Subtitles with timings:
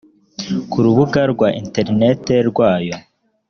[0.69, 2.95] ku rubuga rwa interineti rwayo